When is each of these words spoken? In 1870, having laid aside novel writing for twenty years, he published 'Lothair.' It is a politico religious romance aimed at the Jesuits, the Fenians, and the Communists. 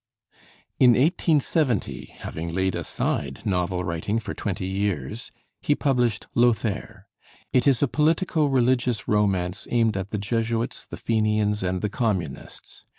In 0.79 0.93
1870, 0.93 2.15
having 2.21 2.51
laid 2.55 2.73
aside 2.73 3.45
novel 3.45 3.83
writing 3.83 4.19
for 4.19 4.33
twenty 4.33 4.65
years, 4.65 5.31
he 5.61 5.75
published 5.75 6.25
'Lothair.' 6.33 7.05
It 7.53 7.67
is 7.67 7.83
a 7.83 7.87
politico 7.87 8.45
religious 8.47 9.07
romance 9.07 9.67
aimed 9.69 9.95
at 9.95 10.09
the 10.09 10.17
Jesuits, 10.17 10.87
the 10.87 10.97
Fenians, 10.97 11.61
and 11.61 11.83
the 11.83 11.89
Communists. 11.89 12.83